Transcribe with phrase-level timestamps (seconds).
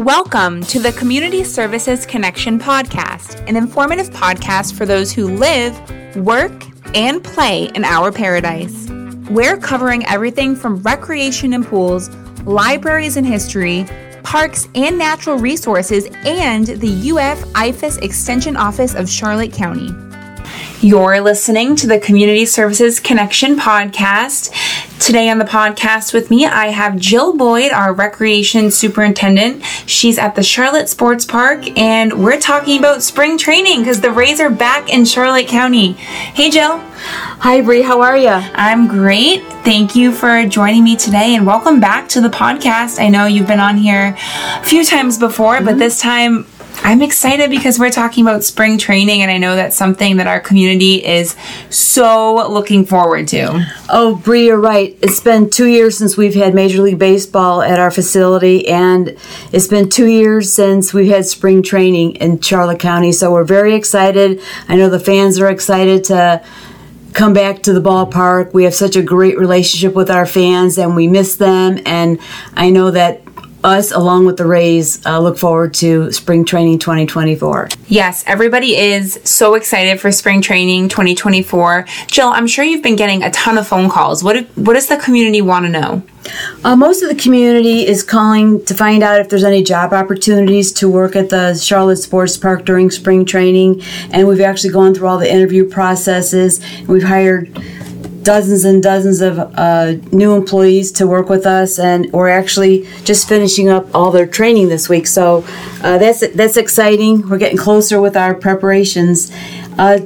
[0.00, 5.76] Welcome to the Community Services Connection podcast, an informative podcast for those who live,
[6.16, 8.88] work, and play in our paradise.
[9.28, 12.08] We're covering everything from recreation and pools,
[12.46, 13.84] libraries and history,
[14.22, 19.90] parks and natural resources, and the UF IFAS Extension Office of Charlotte County.
[20.80, 24.50] You're listening to the Community Services Connection podcast.
[25.00, 29.64] Today on the podcast with me, I have Jill Boyd, our recreation superintendent.
[29.86, 34.40] She's at the Charlotte Sports Park, and we're talking about spring training because the Rays
[34.40, 35.92] are back in Charlotte County.
[35.92, 36.76] Hey, Jill.
[36.76, 37.80] Hi, Bree.
[37.80, 38.28] How are you?
[38.28, 39.42] I'm great.
[39.64, 43.00] Thank you for joining me today, and welcome back to the podcast.
[43.00, 45.64] I know you've been on here a few times before, mm-hmm.
[45.64, 46.44] but this time
[46.82, 50.40] I'm excited because we're talking about spring training, and I know that's something that our
[50.40, 51.36] community is
[51.68, 53.64] so looking forward to.
[53.88, 54.96] Oh, Bree, you're right.
[55.02, 59.16] It's been two years since we've had Major League Baseball at our facility, and
[59.52, 63.12] it's been two years since we've had spring training in Charlotte County.
[63.12, 64.40] So we're very excited.
[64.68, 66.42] I know the fans are excited to
[67.12, 68.52] come back to the ballpark.
[68.52, 71.80] We have such a great relationship with our fans, and we miss them.
[71.84, 72.18] And
[72.54, 73.20] I know that
[73.64, 77.68] us, along with the Rays, uh, look forward to spring training 2024.
[77.88, 81.86] Yes, everybody is so excited for spring training 2024.
[82.06, 84.24] Jill, I'm sure you've been getting a ton of phone calls.
[84.24, 86.02] What, what does the community want to know?
[86.64, 90.72] Uh, most of the community is calling to find out if there's any job opportunities
[90.72, 93.82] to work at the Charlotte Sports Park during spring training.
[94.10, 96.60] And we've actually gone through all the interview processes.
[96.78, 97.56] And we've hired
[98.22, 103.28] dozens and dozens of uh, new employees to work with us, and we're actually just
[103.28, 105.06] finishing up all their training this week.
[105.06, 105.44] So
[105.82, 107.28] uh, that's that's exciting.
[107.28, 109.32] We're getting closer with our preparations.
[109.78, 110.00] Uh,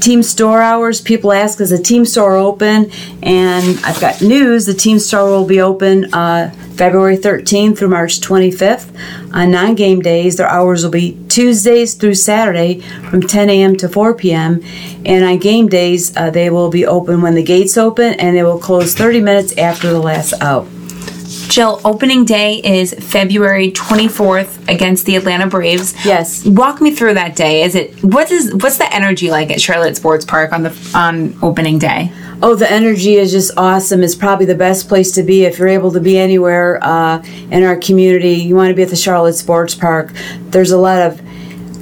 [0.00, 1.00] team store hours.
[1.00, 2.90] People ask, is the team store open?
[3.22, 4.66] And I've got news.
[4.66, 8.96] The team store will be open uh, February 13th through March 25th.
[9.34, 13.76] On non game days, their hours will be Tuesdays through Saturday from 10 a.m.
[13.76, 14.62] to 4 p.m.
[15.04, 18.42] And on game days, uh, they will be open when the gates open and they
[18.42, 20.66] will close 30 minutes after the last out.
[21.50, 25.94] Jill, opening day is February 24th against the Atlanta Braves.
[26.06, 26.46] Yes.
[26.46, 27.64] Walk me through that day.
[27.64, 31.36] Is it what is what's the energy like at Charlotte Sports Park on the on
[31.42, 32.12] opening day?
[32.40, 34.04] Oh, the energy is just awesome.
[34.04, 37.64] It's probably the best place to be if you're able to be anywhere uh, in
[37.64, 38.34] our community.
[38.34, 40.12] You want to be at the Charlotte Sports Park.
[40.42, 41.20] There's a lot of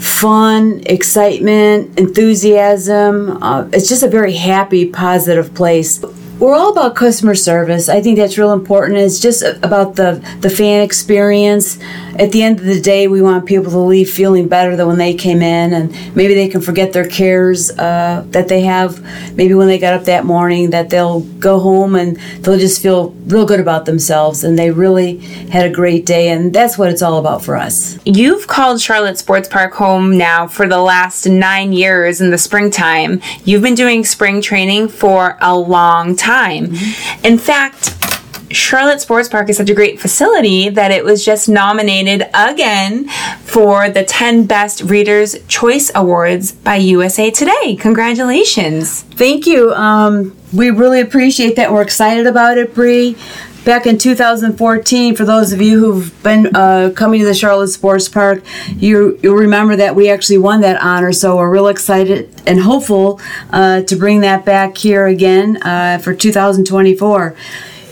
[0.02, 3.42] fun, excitement, enthusiasm.
[3.42, 6.02] Uh, it's just a very happy, positive place
[6.38, 7.88] we're all about customer service.
[7.88, 8.98] I think that's real important.
[8.98, 11.78] It's just about the the fan experience.
[12.18, 14.98] At the end of the day, we want people to leave feeling better than when
[14.98, 19.00] they came in, and maybe they can forget their cares uh, that they have.
[19.36, 23.10] Maybe when they got up that morning, that they'll go home and they'll just feel
[23.26, 25.18] real good about themselves, and they really
[25.50, 26.30] had a great day.
[26.30, 27.98] And that's what it's all about for us.
[28.04, 33.20] You've called Charlotte Sports Park home now for the last nine years in the springtime.
[33.44, 36.66] You've been doing spring training for a long time.
[36.66, 37.26] Mm-hmm.
[37.26, 37.94] In fact,
[38.50, 43.08] Charlotte Sports Park is such a great facility that it was just nominated again
[43.42, 47.76] for the 10 Best Readers' Choice Awards by USA Today.
[47.76, 49.02] Congratulations.
[49.02, 49.72] Thank you.
[49.72, 51.72] Um, we really appreciate that.
[51.72, 53.16] We're excited about it, Bree
[53.68, 58.08] back in 2014, for those of you who've been uh, coming to the Charlotte Sports
[58.08, 58.42] Park,
[58.76, 61.12] you you'll remember that we actually won that honor.
[61.12, 63.20] So we're real excited and hopeful
[63.50, 67.36] uh, to bring that back here again uh, for 2024.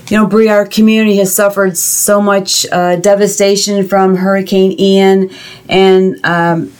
[0.08, 5.30] You know, Bree, our community has suffered so much uh, devastation from Hurricane Ian,
[5.68, 6.72] and um,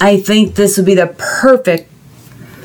[0.00, 1.90] I think this would be the perfect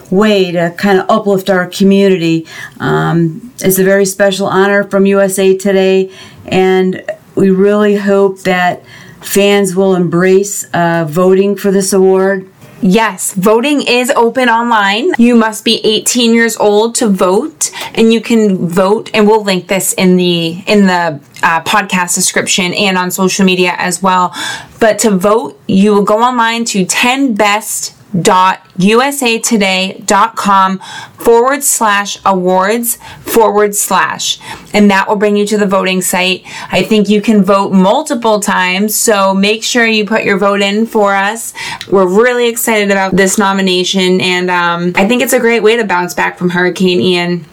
[0.10, 2.48] way to kind of uplift our community.
[2.80, 6.10] Um, it's a very special honor from USA Today,
[6.46, 7.04] and
[7.36, 8.86] we really hope that
[9.22, 12.51] fans will embrace uh, voting for this award.
[12.82, 15.12] Yes, voting is open online.
[15.20, 19.12] You must be 18 years old to vote, and you can vote.
[19.14, 23.76] And we'll link this in the in the uh, podcast description and on social media
[23.78, 24.34] as well.
[24.80, 30.80] But to vote, you will go online to 10 best www.usatoday.com
[31.14, 34.40] forward slash awards forward slash.
[34.74, 36.44] And that will bring you to the voting site.
[36.72, 40.86] I think you can vote multiple times, so make sure you put your vote in
[40.86, 41.54] for us.
[41.90, 45.86] We're really excited about this nomination, and um, I think it's a great way to
[45.86, 47.46] bounce back from Hurricane Ian.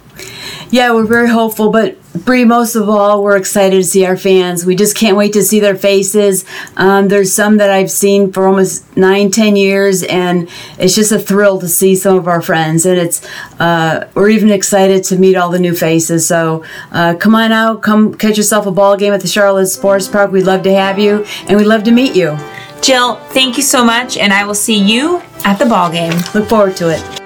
[0.70, 4.64] Yeah, we're very hopeful, but Bree, most of all, we're excited to see our fans.
[4.64, 6.44] We just can't wait to see their faces.
[6.76, 10.48] Um, there's some that I've seen for almost nine, ten years, and
[10.78, 12.86] it's just a thrill to see some of our friends.
[12.86, 13.26] And it's
[13.60, 16.26] uh, we're even excited to meet all the new faces.
[16.26, 20.08] So uh, come on out, come catch yourself a ball game at the Charlotte Sports
[20.08, 20.32] Park.
[20.32, 22.36] We'd love to have you, and we'd love to meet you.
[22.80, 26.14] Jill, thank you so much, and I will see you at the ball game.
[26.34, 27.17] Look forward to it.